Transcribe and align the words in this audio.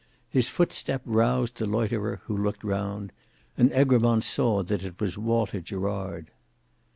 His 0.31 0.49
footstep 0.49 1.03
roused 1.05 1.57
the 1.57 1.67
loiterer, 1.67 2.21
who 2.25 2.35
looked 2.35 2.63
round; 2.63 3.11
and 3.55 3.71
Egremont 3.71 4.23
saw 4.23 4.63
that 4.63 4.83
it 4.83 4.99
was 4.99 5.15
Walter 5.15 5.61
Gerard. 5.61 6.31